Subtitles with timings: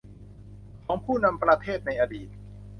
[0.85, 2.27] ของผู้นำประเทศในอดีต